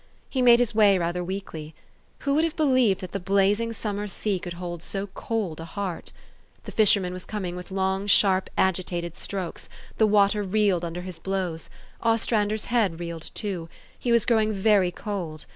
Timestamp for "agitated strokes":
8.57-9.69